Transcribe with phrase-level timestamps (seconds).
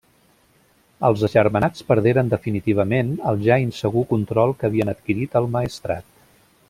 [1.09, 6.09] Els agermanats perderen definitivament el ja insegur control que havien adquirit el Maestrat.